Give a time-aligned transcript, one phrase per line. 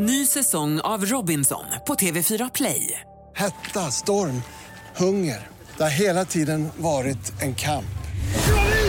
[0.00, 3.00] Ny säsong av Robinson på TV4 Play.
[3.36, 4.42] Hetta, storm,
[4.96, 5.46] hunger.
[5.76, 7.98] Det har hela tiden varit en kamp.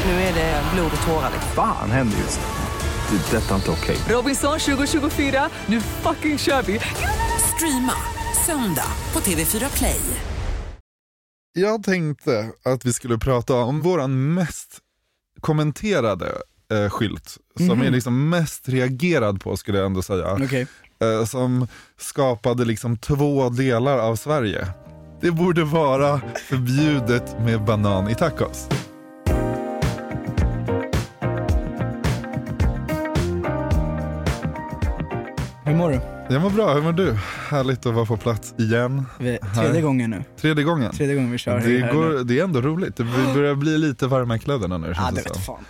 [0.06, 1.32] Nu är det blod och tårar.
[1.56, 3.18] Fan händer just nu.
[3.18, 3.38] Det.
[3.38, 3.98] är Detta är inte okej.
[4.10, 6.80] Robinson 2024, nu fucking kör vi!
[7.56, 7.94] Streama
[8.46, 10.02] söndag på TV4 Play.
[11.54, 14.80] Jag tänkte att vi skulle prata om våran mest
[15.42, 16.42] kommenterade
[16.72, 20.34] eh, skylt, som är liksom mest reagerad på skulle jag ändå säga.
[20.34, 20.68] Okej.
[21.02, 24.68] Eh, som skapade liksom två delar av Sverige.
[25.22, 28.68] Det borde vara förbjudet med banan i tacos.
[35.66, 36.19] Hur mår du?
[36.32, 37.14] Jag mår bra, hur mår du?
[37.50, 39.06] Härligt att vara på plats igen.
[39.20, 39.64] Vi, Här.
[39.64, 40.24] tredje gången nu.
[40.42, 40.92] Tredje gången.
[40.92, 43.04] Tredje gången vi kör Det, här går, det är ändå roligt, det
[43.36, 45.64] börjar bli lite varma i kläderna nu känns det det vet fan.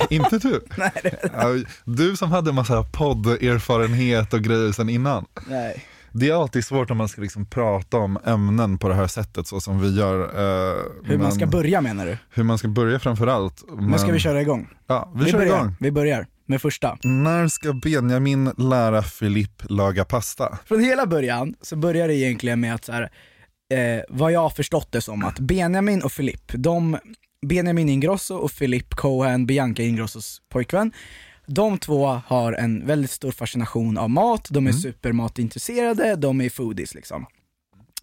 [0.10, 0.64] Inte du?
[0.78, 5.24] Nej, det vet Du som hade massa podderfarenhet och grejer sen innan.
[5.46, 5.84] Nej.
[6.12, 9.46] Det är alltid svårt om man ska liksom prata om ämnen på det här sättet
[9.46, 10.20] så som vi gör.
[10.20, 12.18] eh, Hur man men- ska börja menar du?
[12.30, 13.64] Hur man ska börja framförallt.
[13.78, 14.68] Nu ska vi köra igång.
[14.86, 15.56] Ja, vi, kör börjar.
[15.56, 15.76] igång.
[15.80, 16.98] Vi börjar med första.
[17.02, 20.58] När ska Benjamin lära Filip laga pasta?
[20.64, 23.10] Från hela början så börjar det egentligen med att så här,
[23.72, 26.98] eh, vad jag har förstått det som att Benjamin och Filip, de,
[27.46, 30.92] Benjamin Ingrosso och Filip Cohen, Bianca Ingrossos pojkvän,
[31.46, 36.94] de två har en väldigt stor fascination av mat, de är supermatintresserade, de är foodies
[36.94, 37.26] liksom.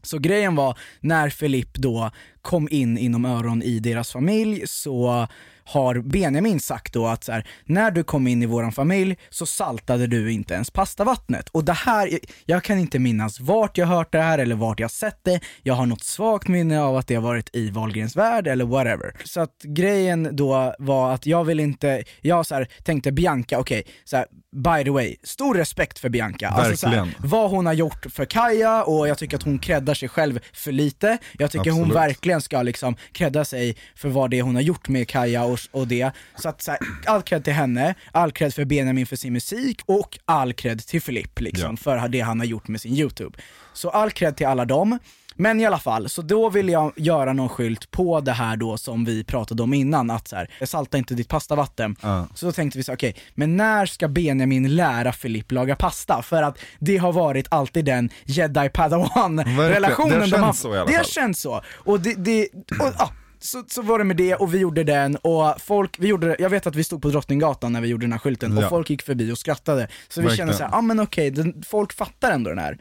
[0.02, 5.28] Så grejen var, när Filip då kom in inom öron i deras familj så
[5.66, 9.46] har Benjamin sagt då att så här, när du kom in i våran familj så
[9.46, 11.50] saltade du inte ens pastavattnet.
[11.50, 14.92] Och det här, jag kan inte minnas vart jag hört det här eller vart jag
[14.92, 15.40] sett det.
[15.64, 19.16] Jag har något svagt minne av att det har varit i Wahlgrens värld eller whatever.
[19.24, 23.84] Så att grejen då var att jag vill inte, jag så här, tänkte Bianca, okej,
[24.04, 26.48] så här, by the way, stor respekt för Bianca.
[26.48, 27.30] Alltså, så här, Verkligen.
[27.30, 30.72] vad hon har gjort för Kaja och jag tycker att hon creddar sig själv för
[30.72, 31.18] lite.
[31.38, 31.96] Jag tycker hon Absolut.
[31.96, 35.60] verkligen ska liksom credda sig för vad det är hon har gjort med Kaja och,
[35.72, 36.12] och det.
[36.36, 39.82] Så att så här, all cred till henne, all cred för Benjamin för sin musik
[39.86, 41.78] och all cred till Filip liksom Ja.
[41.78, 43.38] för det han har gjort med sin YouTube.
[43.74, 45.00] Så all cred till alla dem.
[45.36, 48.78] Men i alla fall, så då vill jag göra någon skylt på det här då
[48.78, 51.96] som vi pratade om innan, att så här, salta inte ditt pastavatten.
[52.02, 52.28] Ja.
[52.36, 56.22] Så då tänkte vi så okej, men när ska Benjamin lära Filip laga pasta?
[56.22, 60.60] För att det har varit alltid den jedi padawan relationen Det har de har känts
[60.60, 61.12] så i alla Det har fall.
[61.12, 61.62] känts så.
[61.70, 62.48] Och det, det
[62.80, 63.12] och, ja,
[63.44, 66.36] så, så var det med det och vi gjorde den och folk, vi gjorde det,
[66.40, 68.64] jag vet att vi stod på Drottninggatan när vi gjorde den här skylten Ja.
[68.64, 69.88] och folk gick förbi och skrattade.
[70.10, 70.38] Så vi Verkligen.
[70.48, 72.78] kände såhär, ja ah, men okej, den- folk fattar ändå den här.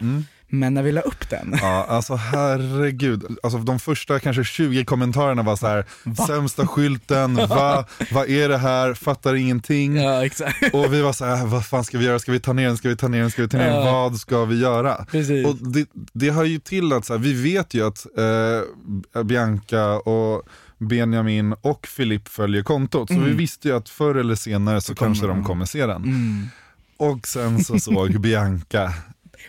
[0.55, 3.39] Men när vi la upp den, Ja, alltså herregud.
[3.43, 5.85] Alltså, de första kanske 20 kommentarerna var så här:
[6.27, 7.85] sämsta skylten, va?
[8.13, 8.95] Vad är det här?
[8.95, 9.97] Fattar ingenting.
[9.97, 10.75] ja exakt.
[10.75, 12.19] Och vi var så här, vad fan ska vi göra?
[12.19, 12.77] Ska vi ta ner den?
[12.77, 13.31] Ska vi ta ner den?
[13.31, 13.87] Ska vi ta ner den?
[13.87, 13.93] Ja.
[13.93, 15.07] Vad ska vi göra?
[15.11, 15.47] Precis.
[15.47, 18.07] Och det, det har ju till att så här, vi vet ju att
[19.15, 20.43] eh, Bianca och
[20.79, 23.09] Benjamin och Filip följer kontot.
[23.09, 26.03] Så vi visste ju att förr eller senare så, kanske de kommer se den.
[26.97, 28.93] Och sen så såg Bianca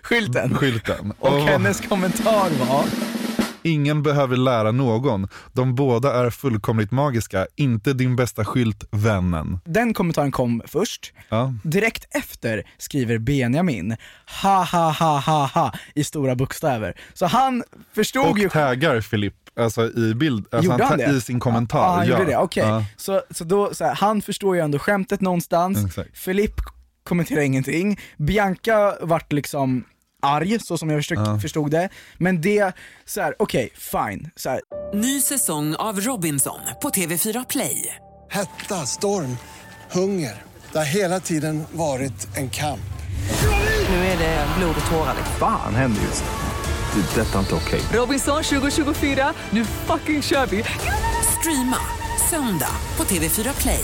[0.01, 0.55] Skylten.
[0.57, 1.13] skylten.
[1.19, 2.85] Och hennes kommentar var,
[3.65, 5.27] Ingen behöver lära någon.
[5.53, 7.47] De båda är fullkomligt magiska.
[7.55, 9.59] Inte din bästa skylt, vännen.
[9.65, 11.53] den kommentaren kom först, Ja.
[11.63, 13.95] Direkt efter skriver Benjamin
[14.43, 16.97] ha ha ha ha ha i stora bokstäver.
[17.13, 17.63] Så han
[17.95, 21.11] förstod ju Och taggar Filip alltså i bild, alltså Gjorde han det?
[21.11, 21.79] i sin kommentar.
[21.79, 22.11] Ja, han ja.
[22.19, 22.63] gjorde det, okej.
[22.67, 26.17] Ja, Så, så då, så här, han förstår ju ändå skämtet någonstans, Exakt.
[26.17, 26.53] Filip
[27.03, 29.85] kommenterar ingenting, Bianca vart liksom
[30.21, 31.89] arg, så som jag förstod, förstod det.
[32.17, 32.75] Men det,
[33.05, 34.29] så här, okej, fine.
[34.35, 34.61] Så här,
[34.93, 37.95] Ny säsong av Robinson på TV4 Play.
[38.29, 39.37] Hetta, storm,
[39.91, 40.43] hunger.
[40.71, 42.79] Det har hela tiden varit en kamp.
[43.89, 45.13] Nu är det blod och tårar.
[45.17, 45.35] liksom.
[45.39, 47.01] Fan händer just nu.
[47.01, 47.21] Det.
[47.21, 47.81] Detta är inte okej.
[47.93, 50.63] Robinson 2024, nu fucking kör vi!
[51.39, 51.77] Streama
[52.29, 53.83] söndag på TV4 Play.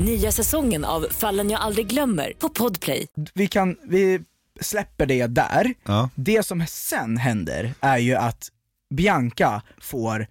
[0.00, 3.06] Nya säsongen av Fallen jag aldrig glömmer på Podplay.
[3.34, 4.20] vi kan, vi
[4.60, 5.74] släpper det där.
[5.84, 6.10] Ja.
[6.14, 8.48] Det som sen händer är ju att
[8.94, 10.26] Bianca får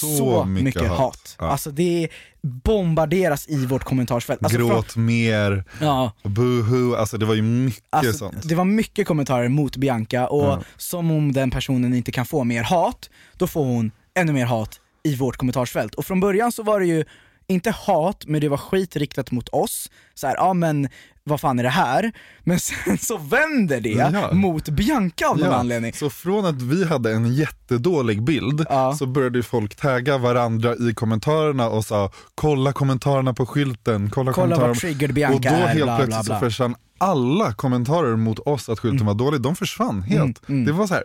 [0.00, 1.36] Så, mycket, hat.
[1.38, 1.46] Ja.
[1.50, 2.08] Alltså det
[2.42, 4.42] bombarderas i vårt kommentarsfält.
[4.44, 6.12] Alltså Gråt mer, Ja.
[6.24, 8.48] boohoo, alltså det var ju mycket Alltså, sånt.
[8.48, 10.62] det var mycket kommentarer mot Bianca och Ja.
[10.76, 14.80] som om den personen inte kan få mer hat, då får hon ännu mer hat
[15.02, 15.94] i vårt kommentarsfält.
[15.94, 17.04] Och från början så var det ju
[17.48, 19.90] inte hat, men det var skit riktat mot oss.
[20.14, 20.88] Så här, ja men
[21.24, 22.12] vad fan är det här?
[22.44, 24.32] Men sen så vänder det Ja.
[24.32, 25.92] mot Bianca av någon Ja, anledning.
[25.92, 28.94] Så från att vi hade en jättedålig bild Ja.
[28.94, 34.56] så började folk tagga varandra i kommentarerna och sa kolla kommentarerna på skylten, kolla, Kolla
[34.56, 35.12] kommentarerna.
[35.12, 36.34] Bianca och då helt bla, bla, plötsligt bla.
[36.34, 40.48] så försvann alla kommentarer mot oss att skylten var dålig, de försvann helt.
[40.48, 40.64] Mm, mm.
[40.64, 41.04] Det var så här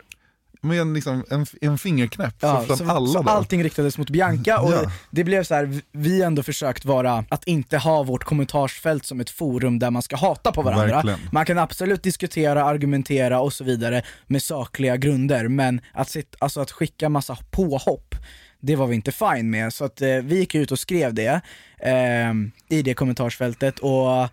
[0.64, 3.36] med en, liksom, en, en fingerknäpp Ja, så, alla så bara.
[3.36, 4.92] allting riktades mot Bianca och Ja.
[5.12, 9.30] det blev så här, vi ändå försökt vara, att inte ha vårt kommentarsfält som ett
[9.30, 10.96] forum där man ska hata på varandra.
[10.96, 11.20] Verkligen.
[11.32, 16.62] Man kan absolut diskutera, argumentera och så vidare med sakliga grunder, men att, sit, alltså
[16.62, 18.16] att skicka massa påhopp,
[18.60, 19.74] det var vi inte fine med.
[19.74, 21.42] Så att eh, vi gick ut och skrev det
[21.80, 22.34] eh,
[22.78, 24.30] i det kommentarsfältet och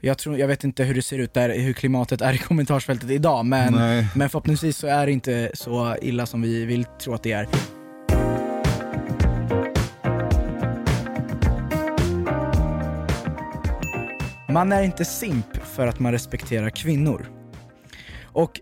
[0.00, 3.10] jag, tror, jag vet inte hur det ser ut där, hur klimatet är i kommentarsfältet
[3.10, 4.06] idag men, Nej.
[4.14, 7.48] men förhoppningsvis så är det inte så illa som vi vill tro att det är.
[14.52, 17.26] Man är inte simp för att man respekterar kvinnor.
[18.22, 18.60] Och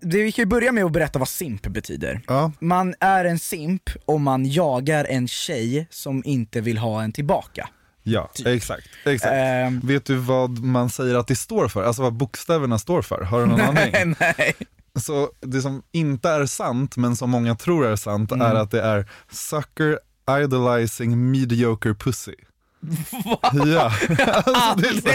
[0.00, 2.20] det, vi kan ju börja med att berätta vad simp betyder.
[2.26, 7.12] Ja, Man är en simp om man jagar en tjej som inte vill ha en
[7.12, 7.68] tillbaka.
[8.08, 8.86] Ja exakt.
[9.04, 9.32] exakt.
[9.32, 11.82] Ehm, Vet du vad man säger att det står för?
[11.84, 13.22] Alltså vad bokstäverna står för?
[13.22, 14.14] Har du någon aning?
[14.20, 14.54] nej.
[14.98, 18.46] Så det som inte är sant, men som många tror är sant, Mm.
[18.46, 19.98] är att det är sucker
[20.44, 22.34] idolizing mediocre pussy.
[23.52, 23.92] Ja,
[24.34, 25.06] alltså, det, är så,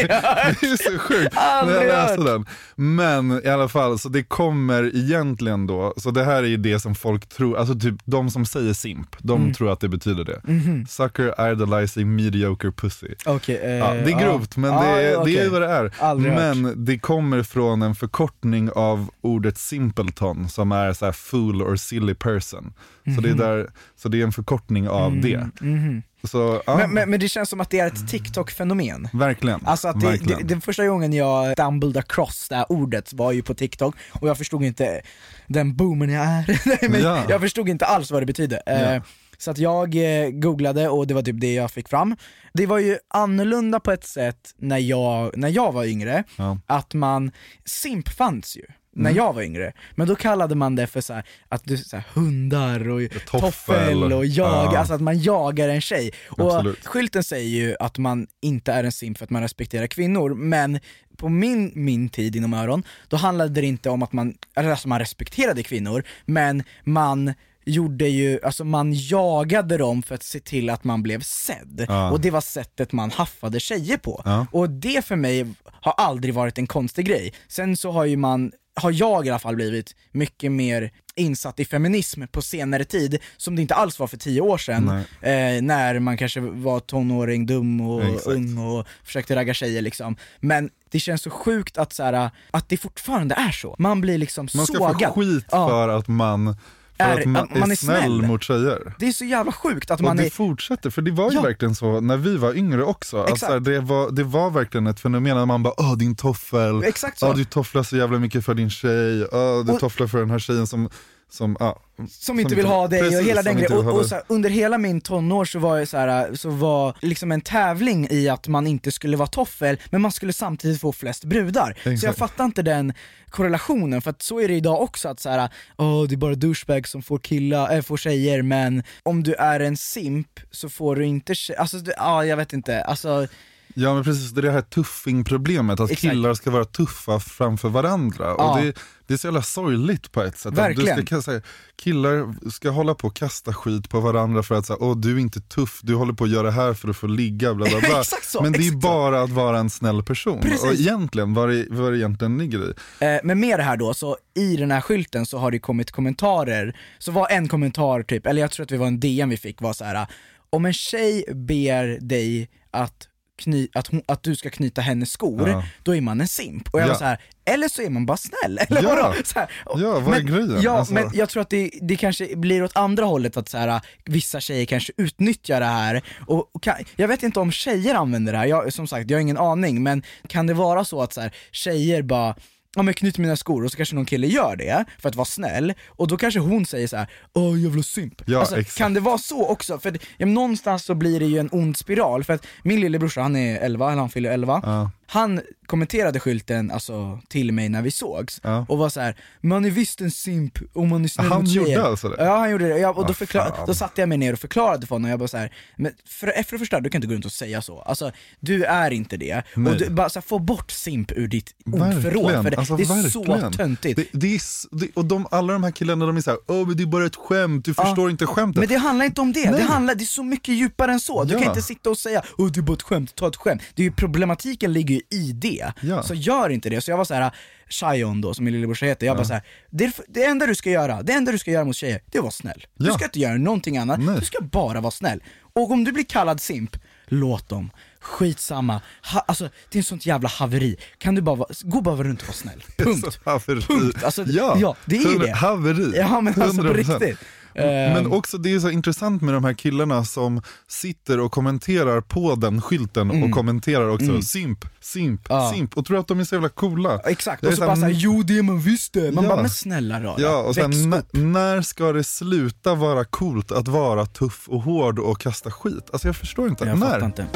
[0.61, 2.25] det är så sjukt när jag läste hört.
[2.25, 2.45] den.
[2.75, 6.79] Men i alla fall, så det kommer egentligen då, så det här är ju det
[6.79, 9.53] som folk tror, alltså typ de som säger simp, de Mm.
[9.53, 10.41] tror att det betyder det.
[10.43, 10.85] Mhm.
[10.89, 13.07] Sucker idolizing mediocre pussy.
[13.25, 15.67] Okej, eh, Ja, det är grovt men ja, det, är, ja, det är vad det
[15.67, 15.91] är.
[15.99, 16.55] Aldrig hört.
[16.57, 21.75] men det kommer från en förkortning av ordet simpleton som är så här fool or
[21.75, 22.73] silly person.
[23.15, 25.47] Så, det är där, så det är en förkortning av det.
[25.61, 26.03] Mhm.
[26.23, 29.07] Så, ja, Men, men, men det känns som att det är ett TikTok-fenomen.
[29.13, 29.65] verkligen.
[29.65, 33.41] Alltså att det, det, den första gången jag stumbled across det här ordet var ju
[33.43, 35.01] på TikTok och jag förstod inte
[35.47, 36.61] den boomen jag är.
[36.65, 37.23] Nej, men Ja.
[37.29, 38.61] Jag förstod inte alls vad det betydde.
[38.65, 38.71] Ja.
[38.71, 39.01] Eh,
[39.37, 42.15] Så att jag eh, googlade och det var typ det jag fick fram.
[42.53, 46.57] Det var ju annorlunda på ett sätt när jag, när jag var yngre, Ja.
[46.67, 47.31] att man,
[47.65, 48.63] simp fanns ju
[48.95, 49.17] när Mm.
[49.17, 52.05] jag var yngre, men då kallade man det för så här, att du, så här,
[52.13, 53.39] hundar och Toffel.
[53.41, 54.77] toffel och jag, Ja.
[54.77, 56.11] alltså att man jagar en tjej.
[56.29, 56.85] Och Absolut.
[56.87, 60.79] skylten säger ju att man inte är en simp för att man respekterar kvinnor, men
[61.17, 64.99] på min, min tid inom öron, då handlade det inte om att man, alltså man
[64.99, 67.33] respekterade kvinnor, men man
[67.65, 71.85] gjorde ju, alltså man jagade dem för att se till att man blev sedd.
[71.89, 72.11] Ja.
[72.11, 74.21] Och det var sättet man haffade tjejer på.
[74.25, 74.47] Ja.
[74.51, 77.33] Och det för mig har aldrig varit en konstig grej.
[77.47, 78.51] Sen så har ju man,
[78.81, 83.55] har jag i alla fall blivit mycket mer insatt i feminism på senare tid, som
[83.55, 84.89] det inte alls var för tio år sedan,
[85.21, 88.27] eh, när man kanske var tonåring, dum och Exakt.
[88.27, 90.15] ung och försökte ragga tjejer liksom.
[90.39, 93.75] Men det känns så sjukt att, så här, att det fortfarande är så.
[93.79, 95.13] Man blir liksom Man ska sågad.
[95.13, 95.67] få skit Ja.
[95.69, 96.55] för att man,
[97.01, 98.21] Är- att man, att man är, är snäll, snäll.
[98.21, 98.93] mot tjejer.
[98.99, 100.29] Det är så jävla sjukt att Och man det är...
[100.29, 101.41] fortsätter, för det var ju Ja.
[101.41, 103.19] verkligen så när vi var yngre också.
[103.21, 103.63] Alltså, Exakt.
[103.65, 107.27] det, var, det var verkligen ett fenomen när man bara åh din toffel, Exakt så.
[107.29, 110.31] åh, du tofflar så jävla mycket för din tjej, åh, du Och- tofflar för den
[110.31, 110.89] här tjejen som,
[111.31, 113.73] som, ja, som inte vill ha dig precis, och hela den grejen.
[113.77, 117.31] Och, och här, under hela min tonår så var, jag så, här, så var liksom
[117.31, 121.23] en tävling i att man inte skulle vara toffel, men man skulle samtidigt få flest
[121.23, 121.73] brudar.
[121.83, 122.17] Så jag Exakt.
[122.19, 122.93] fattar inte den
[123.29, 126.35] korrelationen, för att så är det idag också att så här, åh det är bara
[126.35, 130.95] douchebags som får, killar, äh, får tjejer, men om du är en simp så får
[130.95, 133.27] du inte tje- alltså det- ja jag vet inte, alltså
[133.75, 136.13] Ja men precis, det är det här tuffing-problemet, att Exakt.
[136.13, 138.25] killar ska vara tuffa framför varandra.
[138.37, 138.51] Ja.
[138.51, 138.73] Och det,
[139.07, 140.53] det är så jävla sorgligt på ett sätt.
[140.53, 140.99] Verkligen.
[140.99, 141.41] Du ska, säga,
[141.75, 145.19] killar ska hålla på och kasta skit på varandra för att säga, åh du är
[145.19, 147.79] inte tuff, du håller på att göra det här för att få ligga, bla bla
[147.79, 148.03] bla.
[148.23, 150.41] Så, men det är bara att vara en snäll person.
[150.41, 150.63] Precis.
[150.63, 152.73] Och egentligen, vad det, vad det egentligen ligger i.
[153.05, 155.91] Eh, men med det här då, så i den här skylten så har det kommit
[155.91, 159.37] kommentarer, så var en kommentar typ, eller jag tror att det var en DM vi
[159.37, 160.07] fick, var så här:
[160.49, 163.07] om en tjej ber dig att,
[163.41, 165.63] kny, att, hon, att du ska knyta hennes skor, Ja.
[165.83, 166.69] då är man en simp.
[166.73, 166.91] Och jag Ja.
[166.91, 168.89] var så här, eller så är man bara snäll, eller Ja.
[168.89, 169.13] vadå?
[169.25, 170.61] Så här, och- Ja, vad är men, grejen?
[170.61, 173.57] Ja, Alltså- men jag tror att det, det kanske blir åt andra hållet, att så
[173.57, 177.95] här, vissa tjejer kanske utnyttjar det här, och, och kan, jag vet inte om tjejer
[177.95, 181.01] använder det här, jag, som sagt jag har ingen aning, men kan det vara så
[181.01, 182.35] att så här, tjejer bara
[182.75, 185.25] ja men knyt mina skor och så kanske någon kille gör det för att vara
[185.25, 188.21] snäll, och då kanske hon säger så här: åh jävla simp.
[188.25, 189.79] Ja, alltså, kan det vara så också?
[189.79, 193.35] För ja, någonstans så blir det ju en ond spiral, för att min lillebrorsa han
[193.35, 194.91] är 11, eller han fyller 11, Ja.
[195.13, 198.65] Han kommenterade skylten alltså, till mig när vi sågs, Ja.
[198.69, 201.49] och var så här: man är visst en simp om man är snäll Han mot
[201.51, 202.23] gjorde alltså det?
[202.25, 204.39] Ja han gjorde det, ja, och då, Ah, förklar- då satte jag mig ner och
[204.39, 207.07] förklarade för honom, jag bara så här, men för, för det första, du kan inte
[207.07, 209.73] gå runt och säga så, alltså du är inte det, Nej.
[209.73, 212.83] och du, bara så här, få bort simp ur ditt ordförråd, för det, alltså det
[212.83, 213.53] är så verkligen.
[213.53, 213.95] töntigt.
[213.95, 214.41] Det, det är,
[214.79, 217.05] det, och de, alla de här killarna de är såhär, åh men det är bara
[217.05, 218.59] ett skämt, du förstår inte skämtet.
[218.59, 221.23] Men det handlar inte om det, det, handlar, det är så mycket djupare än så.
[221.23, 221.39] Du Ja.
[221.39, 223.61] kan inte sitta och säga åh det är bara ett skämt, ta ett skämt.
[223.75, 225.73] Det är ju, problematiken ligger ju i det.
[225.81, 226.03] Ja.
[226.03, 226.81] Så gör inte det.
[226.81, 227.31] Så jag var så här
[227.69, 230.69] Shion då, som min lillebrorsa heter, jag bara så här, det, det enda du ska
[230.69, 232.65] göra, det enda du ska göra mot tjejer, det är att vara snäll.
[232.77, 232.93] Du Ja.
[232.93, 234.15] ska inte göra någonting annat, Nej.
[234.19, 235.23] du ska bara vara snäll.
[235.53, 237.71] Och om du blir kallad simp, låt dem.
[237.99, 238.81] Skitsamma,
[239.13, 240.75] ha, alltså det är en sånt jävla haveri.
[240.97, 242.63] Kan du bara vara, gå bara runt och vara snäll.
[242.77, 243.19] Punkt.
[243.67, 244.03] Punkt.
[244.03, 245.31] Alltså, ja, ja, det är ju det.
[245.31, 245.93] Haveri.
[245.97, 246.73] Ja men alltså på 100%.
[246.99, 247.19] riktigt.
[247.55, 252.01] Men Ehm, också det är så intressant med de här killarna som sitter och kommenterar
[252.01, 255.43] på den skylten och kommenterar också simp, simp, Mm.
[255.43, 255.51] Ja.
[255.53, 256.99] simp och tror att de är så jävla coola.
[257.05, 259.11] Exakt, och så så bara här, såhär, jo det är man visst det.
[259.11, 259.29] Man Ja.
[259.29, 264.05] bara, men snälla rara, Ja, och sen, när, ska det sluta vara coolt att vara
[264.05, 265.89] tuff och hård och kasta skit?
[265.91, 266.65] Alltså jag förstår inte.
[266.65, 267.05] Jag när?
[267.05, 267.27] inte.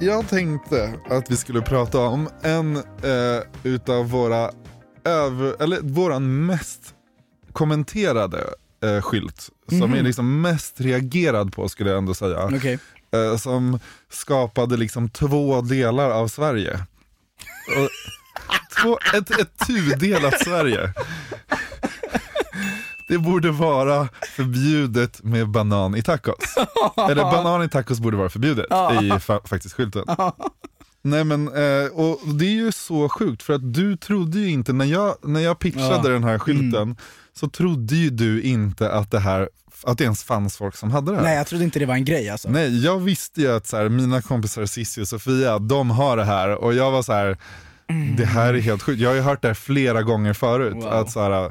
[0.00, 2.82] Jag tänkte att vi skulle prata om en eh,
[3.62, 4.50] utav våra
[5.04, 6.94] över, eller våran mest
[7.52, 8.44] kommenterade
[8.84, 9.94] eh, skylt, som Mhm.
[9.94, 12.44] är liksom mest reagerad på skulle jag ändå säga.
[12.44, 12.78] Okej.
[13.14, 13.78] Eh, som
[14.10, 16.74] skapade liksom två delar av Sverige.
[17.76, 17.88] Och,
[18.82, 20.92] två, ett, ett tudelat Sverige.
[23.08, 26.36] Det borde vara förbjudet med banan i tacos.
[27.10, 30.04] Eller banan i tacos borde vara förbjudet i fa- faktiskt skylten.
[31.04, 34.72] Nej men, eh, och det är ju så sjukt för att du trodde ju inte,
[34.72, 36.08] när jag, när jag pitchade Ja.
[36.08, 36.96] den här skylten,
[37.32, 39.48] så trodde ju du inte att det här,
[39.84, 41.24] att det ens fanns folk som hade det här.
[41.24, 42.48] Nej jag trodde inte det var en grej alltså.
[42.50, 46.24] Nej, jag visste ju att så här, mina kompisar Cissi och Sofia, de har det
[46.24, 47.38] här och jag var så här.
[48.16, 50.86] Det här är helt sjukt, jag har ju hört det här flera gånger förut, Wow.
[50.86, 51.50] att, så här,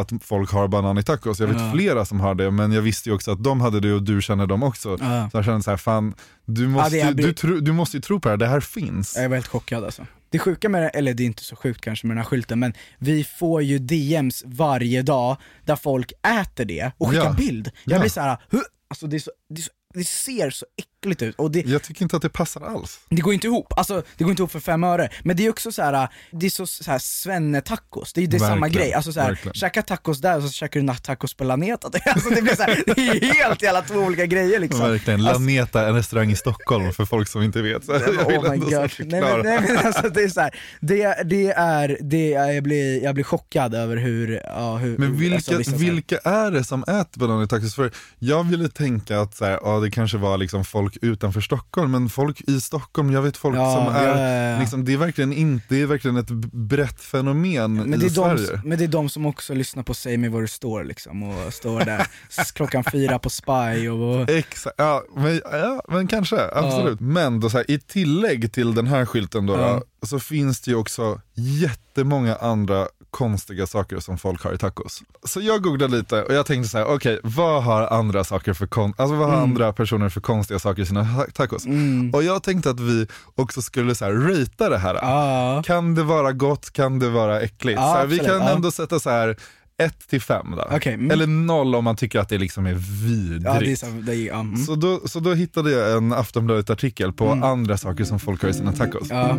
[0.00, 1.40] att folk har banan i tacos.
[1.40, 1.72] Jag vet Ja.
[1.74, 4.22] flera som har det, men jag visste ju också att de hade det och du
[4.22, 4.96] känner dem också.
[5.00, 5.28] Ja.
[5.32, 8.20] Så jag kände så här, fan, du måste, ju- du, tro, du måste ju tro
[8.20, 9.16] på det här, det här finns.
[9.16, 10.06] Jag var helt chockad alltså.
[10.30, 12.58] Det sjuka med det, eller det är inte så sjukt kanske med den här skylten,
[12.58, 17.32] men vi får ju DMs varje dag där folk äter det och skickar Ja.
[17.32, 17.70] bild.
[17.84, 18.00] Jag Ja.
[18.00, 21.66] blir såhär, "Huh?" alltså det, så, det, så, det ser så äckligt ut och det,
[21.66, 22.98] Jag tycker inte att det passar alls.
[23.10, 25.08] det går inte ihop, alltså det går inte ihop för fem öre.
[25.24, 28.36] Men det är också så här, det är så, så här svenne-tacos, det är, det
[28.36, 28.92] är samma grej.
[28.94, 29.54] Alltså så här, verkligen.
[29.54, 31.90] käka tacos där och så käkar du nattacos på Laneta.
[32.06, 34.80] Alltså det blir så här, det är helt jävla två olika grejer liksom.
[34.80, 37.84] Verkligen, Alltså- Laneta, en restaurang i Stockholm för folk som inte vet.
[37.86, 38.80] Så jag vill Oh my ändå så god.
[38.80, 39.36] Nej, förklara.
[39.36, 43.02] men, nej men alltså det är så här, det, det är, det är jag, blir,
[43.04, 46.50] jag blir chockad över hur, ja, hur Men alltså, vilka, vissa så här- vilka är
[46.50, 47.74] det som äter banan i tacos?
[47.74, 51.90] För jag ville tänka att så här, ja, det kanske var liksom folk utanför Stockholm,
[51.90, 54.60] men folk i Stockholm, jag vet folk Ja, som är, ja, ja.
[54.60, 58.10] Liksom, det är verkligen inte, det är verkligen ett brett fenomen men i det, är
[58.10, 58.46] Sverige.
[58.62, 61.22] de, men det är de som också lyssnar på Säg mig var du står liksom
[61.22, 62.06] och står där
[62.54, 65.40] klockan fyra på Spy och, och Exakt, ja men,
[65.88, 67.00] men kanske, absolut.
[67.00, 70.76] Men då så här, i tillägg till den här skylten då, så finns det ju
[70.76, 75.02] också jättemånga andra konstiga saker som folk har i tacos.
[75.24, 78.66] Så jag googlade lite och jag tänkte så här: okej vad har andra saker för
[78.66, 79.50] kon- alltså vad har Mm.
[79.50, 81.64] andra personer för konstiga saker i sina ta- tacos?
[82.12, 84.94] Och jag tänkte att vi också skulle så här ratea det här.
[84.94, 85.62] ja.
[85.66, 87.80] Kan det vara gott, kan det vara äckligt?
[87.80, 88.48] Ja, så här, vi kan ja.
[88.50, 89.36] ändå sätta så här
[89.78, 90.68] 1 till 5 då.
[90.70, 91.10] Okej, mm.
[91.10, 93.44] Eller 0 om man tycker att det liksom är vidrigt.
[93.44, 94.56] ja det är så, det är, mm.
[94.56, 98.54] Så då, så då hittade jag en Aftonbladet-artikel på andra saker som folk har i
[98.54, 99.08] sina tacos.
[99.10, 99.38] ja.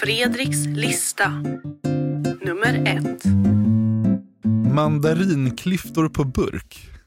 [0.00, 1.30] Fredriks lista.
[2.42, 3.24] Nummer ett.
[4.74, 6.97] Mandarinklyftor på burk.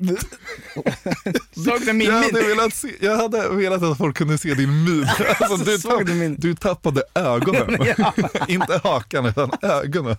[1.64, 2.34] Såg du min Jag min?
[2.34, 5.06] hade, velat se, jag hade velat att folk kunde se din min.
[5.40, 7.78] Alltså, du, tapp, du min- du tappade ögonen.
[8.48, 10.16] Inte hakan utan ögonen.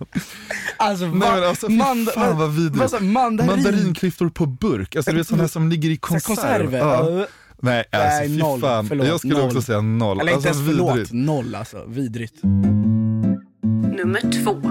[0.78, 1.80] Alltså, Nej, men alltså, fy
[2.14, 2.92] fan vad vidrigt.
[2.92, 3.52] Sa mandarin?
[3.52, 6.36] Mandarinklyftor på burk, alltså det är sådana som ligger i konserv.
[6.36, 6.78] konserver?
[6.80, 7.10] Ja.
[7.20, 7.26] Ja.
[7.64, 8.62] Nej alltså Nej, fy noll.
[8.62, 8.88] fan.
[8.88, 9.46] Förlåt, jag skulle noll.
[9.48, 10.20] också säga noll.
[10.22, 11.12] Eller inte alltså, ens förlåt, vidrigt.
[11.14, 12.44] noll alltså, vidrigt.
[13.98, 14.62] Nummer två.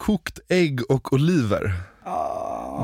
[0.00, 1.72] Kokt ägg och oliver.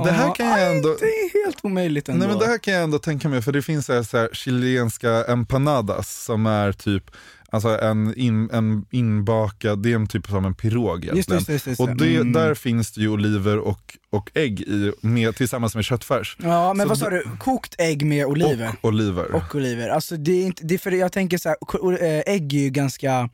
[0.05, 2.19] Det här kan jag ändå- Det är helt omöjligt ändå.
[2.19, 4.17] Nej men det här kan jag ändå tänka mig, för det finns så här, så
[4.19, 7.11] här chilenska empanadas som är typ
[7.51, 11.39] Alltså en, in, en inbakad, det är en typ som en pirog egentligen.
[11.39, 11.81] Just just just.
[11.81, 12.33] Och det, Mm.
[12.33, 16.37] där finns det ju oliver och, och ägg i, med, tillsammans med köttfärs.
[16.43, 18.71] Ja men Så vad sa du, kokt ägg med oliver?
[18.81, 19.35] Och oliver.
[19.35, 19.89] Och oliver.
[19.89, 21.57] Alltså det är inte, det är för jag tänker så här,
[22.03, 23.29] äh, ägg är ju ganska,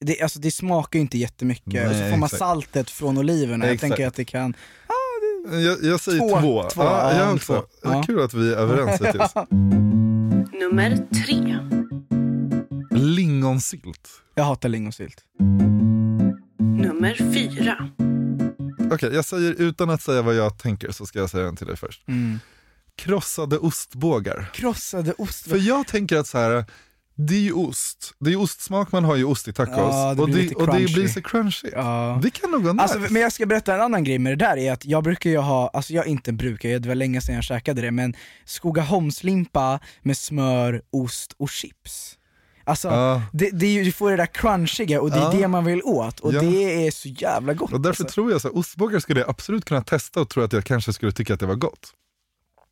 [0.00, 2.38] det, alltså det smakar ju inte jättemycket och så Nej, får man exakt.
[2.38, 3.64] saltet från oliverna.
[3.66, 3.90] Jag Exakt.
[3.90, 4.54] tänker att det kan,
[5.50, 6.40] jag, jag säger Två.
[6.40, 6.68] två.
[6.70, 7.54] Två, Ja, ja, jag också.
[7.82, 7.90] två.
[7.90, 8.02] Ja.
[8.06, 9.34] Kul att vi är överens hittills.
[10.60, 11.58] Nummer tre.
[13.00, 14.08] Lingonsylt.
[14.34, 15.24] jag hatar lingonsylt.
[16.58, 17.88] Nummer fyra.
[18.92, 21.66] Okej, jag säger utan att säga vad jag tänker så ska jag säga den till
[21.66, 22.08] dig först.
[22.08, 22.38] Mm.
[22.96, 24.50] Krossade ostbågar.
[24.54, 25.48] Krossade ost.
[25.48, 26.64] För jag tänker att så här,
[27.18, 28.14] det är ju ost.
[28.18, 29.76] Det är ostsmak, man har ju ost i tacos.
[29.76, 31.68] Ja, det och, det, och det blir så crunchy.
[31.72, 32.18] Ja.
[32.22, 32.82] Det kan nog vara nice.
[32.82, 35.30] Alltså, men jag ska berätta en annan grej med det där, är att jag brukar
[35.30, 39.80] ju ha, alltså jag inte brukar, det var länge sedan jag käkade det, men Skogaholmslimpa
[40.02, 42.18] med smör, ost och chips.
[42.64, 43.22] Alltså, Ja.
[43.32, 45.30] det, det ju, du får det där crunchiga och det är Ja.
[45.32, 46.40] det man vill åt, och Ja.
[46.40, 47.72] det är så jävla gott.
[47.72, 48.14] och därför alltså.
[48.14, 50.92] tror jag så här, ostbågar skulle jag absolut kunna testa och tro att jag kanske
[50.92, 51.92] skulle tycka att det var gott.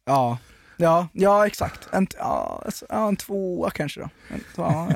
[0.07, 0.39] Ja,
[0.77, 1.89] ja, ja exakt.
[1.93, 4.09] En, ja, alltså, ja, en tvåa kanske då.
[4.29, 4.89] En, ja,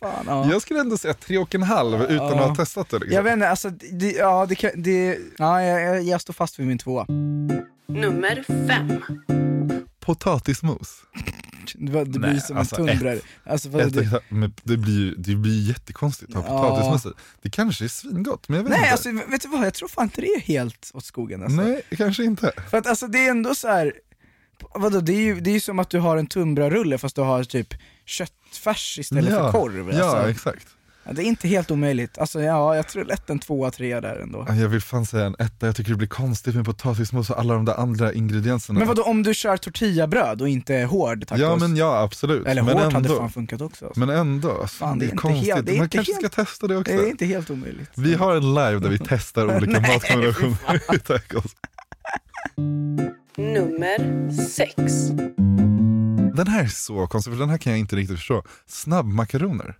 [0.00, 0.50] fan, ja.
[0.50, 2.34] Jag skulle ändå säga tre och en halv utan Ja.
[2.40, 2.98] att ha testat det.
[2.98, 3.14] Liksom.
[3.14, 6.66] Jag vet inte, alltså, det, ja, det, kan- det, ja jag, jag, står fast vid
[6.66, 7.06] min tvåa.
[7.88, 9.02] Nummer fem.
[10.00, 11.02] Potatismos.
[11.74, 13.20] Det, var, det Nej, blir som alltså, en tunnbröd.
[13.44, 16.70] Alltså, vad, Ett, det, men det blir ju det blir jättekonstigt att ha Ja.
[16.70, 17.18] potatismos i.
[17.42, 18.90] Det kanske är svingott, men jag vet nej inte.
[18.92, 21.60] alltså vet du vad, jag tror fan inte det är helt åt skogen alltså.
[21.60, 22.52] Nej, kanske inte.
[22.70, 23.92] För att alltså det är ändå så här.
[24.74, 27.22] Vadå, det är ju det är ju som att du har en tunnbrödsrulle fast du
[27.22, 27.74] har typ
[28.06, 29.38] köttfärs istället ja.
[29.52, 29.90] för korv.
[29.92, 30.66] Ja, Alltså, exakt.
[31.04, 32.18] ja, det är inte helt omöjligt.
[32.18, 34.44] Alltså ja, jag tror lätt en tvåa, trea där ändå.
[34.48, 37.38] Ja, Jag vill fan säga en etta, jag tycker det blir konstigt med potatismos och
[37.38, 38.78] alla de där andra ingredienserna.
[38.78, 41.42] Men vadå om du kör tortillabröd och inte hård tacos?
[41.42, 43.84] Ja men ja absolut, Eller men hårt hade fan funkat också.
[43.86, 44.00] Alltså.
[44.00, 45.54] Men ändå, Fan, det är konstigt.
[45.54, 46.92] helt- det är Man inte kanske helt- ska testa det också.
[46.92, 47.90] Det är inte helt omöjligt.
[47.94, 51.54] Vi har en live där vi testar olika matkombinationer i tacos.
[53.38, 54.74] Nummer sex.
[56.36, 58.42] Den här är så konstig, för den här kan jag inte riktigt förstå.
[58.66, 59.76] Snabbmakaroner.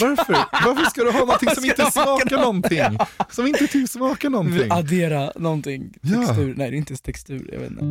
[0.00, 0.32] Varför?
[0.66, 2.98] Varför ska du ha någonting som inte smakar någonting?
[3.30, 4.72] Som inte typ smakar någonting?
[4.72, 6.18] Addera någonting, Ja.
[6.26, 7.84] textur, nej det är inte ens textur, jag vet inte.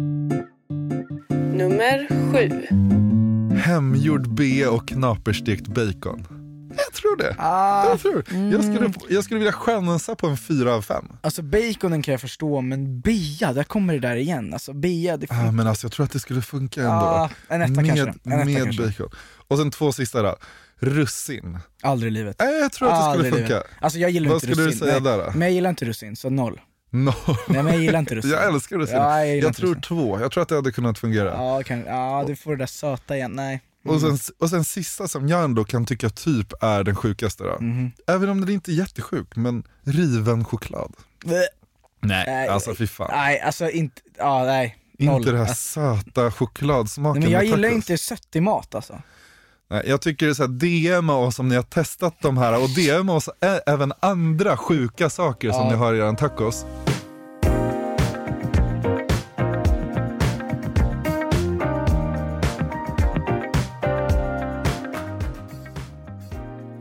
[1.57, 2.67] Nummer sju.
[3.57, 6.27] Hemgjord B och knaperstekt bacon.
[7.19, 7.35] Jag tror det.
[7.39, 8.23] Ah, Jag, tror.
[8.51, 11.05] Jag, skulle, jag skulle vilja chansa på en fyra av fem.
[11.21, 14.53] alltså baconen kan jag förstå, men bea, där kommer det där igen.
[14.53, 16.91] Alltså bea, det Ah, men alltså, jag tror att det skulle funka ändå.
[16.93, 18.03] Ah, en etta med kanske.
[18.23, 18.81] En etta med kanske.
[18.83, 19.09] bacon.
[19.47, 20.35] Och sen två sista då.
[20.79, 21.59] Russin.
[21.81, 22.35] Aldrig i livet.
[22.39, 23.63] Nej, jag tror att det skulle Aldrig i funka.
[23.81, 24.79] Alltså jag gillar Vad inte skulle du russin.
[24.79, 25.01] säga nej.
[25.01, 25.31] där då?
[25.31, 26.61] Men jag gillar inte russin, så noll.
[26.89, 27.13] No.
[27.47, 28.31] Nej men jag gillar inte russin.
[28.31, 28.95] Jag älskar russin.
[28.95, 29.81] Ja, jag jag tror russin.
[29.81, 30.19] två.
[30.19, 31.29] Jag tror att det hade kunnat fungera.
[31.31, 33.61] Ja, kan, ja, du får det där söta igen, nej.
[33.85, 37.57] Och, sen, och sen sista som jag ändå kan tycka typ är den sjukaste då.
[37.59, 37.91] Mhm.
[38.07, 40.93] Även om den inte är jättesjuk, men riven choklad.
[41.25, 41.39] Bleh.
[41.99, 43.09] Nej, Nej, alltså fy fan.
[43.11, 44.77] Nej, alltså inte, ja nej.
[44.99, 45.17] Noll.
[45.17, 49.01] Inte det här Alltså, söta chokladsmaken nej, men jag gillar inte sött i mat alltså.
[49.69, 52.63] Nej, jag tycker det är så här, DMa oss om ni har testat de här
[52.63, 53.29] och DMa oss
[53.65, 55.69] även andra sjuka saker som Ja.
[55.69, 56.65] ni har i er tacos.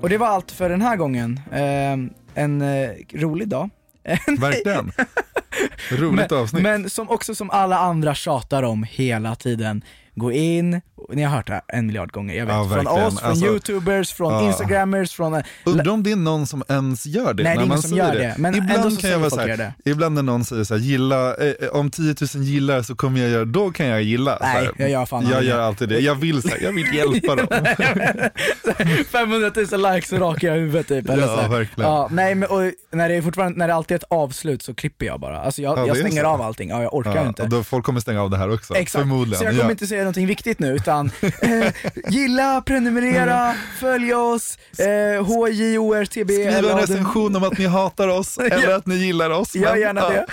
[0.03, 1.41] Och det var allt för den här gången.
[1.53, 3.71] Ehm, en eh, rolig dag.
[4.41, 4.93] Verkligen.
[5.91, 6.63] Roligt men, avsnitt.
[6.63, 10.81] Men som också som alla andra tjatar om hela tiden, gå in,
[11.13, 12.55] ni har hört det här en miljard gånger, jag vet.
[12.55, 14.47] Ja, från oss, från Alltså, youtubers, från ja.
[14.47, 15.35] instagrammers, från...
[15.35, 17.97] eh, Undrar om det är någon som ens gör det Nej, det är ingen som
[17.97, 18.19] gör det.
[18.19, 19.91] det, men ibland kan jag vara folk så här, gör det.
[19.91, 23.21] ibland när någon säger så här, gilla, eh, eh, om 10 000 gillar så kommer
[23.21, 24.39] jag göra, då kan jag gilla.
[24.41, 27.35] Nej, jag gör fan Jag gör alltid det, jag vill, så här, jag vill hjälpa
[27.37, 27.47] dem.
[29.13, 31.09] 500 000 likes och rakar jag huvudet typ.
[31.09, 31.91] eller Ja, verkligen.
[31.91, 34.75] Ja, nej, men, och när, det är fortfarande, när det alltid är ett avslut så
[34.75, 35.41] klipper jag bara.
[35.41, 37.47] Alltså jag, Ja, jag det är stänger av allting, ja, jag orkar Ja, inte.
[37.47, 39.39] då folk kommer stänga av det här också, Exakt, förmodligen.
[39.39, 39.71] så jag kommer ja.
[39.71, 41.73] inte säga någonting viktigt nu utan eh,
[42.09, 48.75] gilla, prenumerera, följ oss, eh, HJORTB Skriv en recension om att ni hatar oss eller
[48.75, 49.55] att ni gillar oss.
[49.55, 50.25] Gör gärna ja.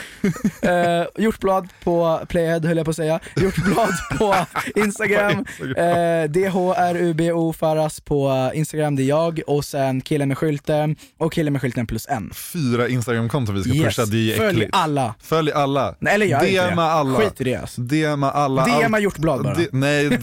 [0.61, 0.69] det.
[0.69, 3.19] Eh, hjortblad på Playhead höll jag på att säga.
[3.35, 4.35] Hjortblad på
[4.75, 5.45] Instagram.
[5.77, 9.41] Eh, DHRUBO Faras på Instagram, det är jag.
[9.47, 12.31] Och sen killen med skylten och killen med skylten plus en.
[12.33, 13.83] Fyra Instagramkonton vi ska Yes.
[13.95, 14.69] pusha, det är ju Följ äckligt.
[14.75, 15.15] alla.
[15.29, 15.95] Följ alla.
[15.99, 16.91] Nej, eller gör inte DMa det.
[16.91, 17.19] alla.
[17.19, 17.81] Skit i det alltså.
[17.81, 18.65] DMa alla.
[18.65, 19.53] DMa allt- hjortblad bara.
[19.53, 20.09] D- nej,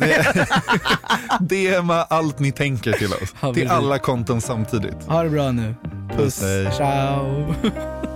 [1.41, 3.55] DMa allt ni tänker till oss.
[3.55, 4.97] Till alla konton samtidigt.
[5.07, 5.75] Ha det bra nu.
[6.17, 6.73] Puss, Hej.
[6.77, 7.55] ciao.